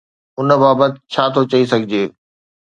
ان 0.39 0.49
بابت 0.61 0.93
ڇا 1.11 1.23
ٿو 1.33 1.41
چئي 1.51 1.63
سگهجي؟ 1.71 2.03